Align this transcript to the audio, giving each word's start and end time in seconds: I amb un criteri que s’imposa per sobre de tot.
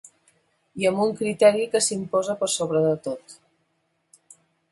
I 0.83 0.87
amb 0.91 1.01
un 1.03 1.11
criteri 1.19 1.67
que 1.75 1.81
s’imposa 1.89 2.37
per 2.41 2.49
sobre 2.55 2.83
de 2.87 2.97
tot. 3.09 3.39